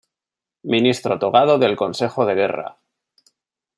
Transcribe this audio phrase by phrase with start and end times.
[0.63, 2.79] Ministro togado del Consejo de Guerra.